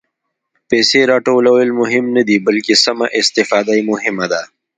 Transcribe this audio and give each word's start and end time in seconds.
پېسې 0.69 1.01
راټولول 1.13 1.67
مهم 1.81 2.05
نه 2.15 2.21
دي، 2.27 2.37
بلکې 2.47 2.73
سمه 2.83 3.07
استفاده 3.19 3.71
یې 3.77 3.83
مهمه 3.91 4.25
ده. 4.31 4.41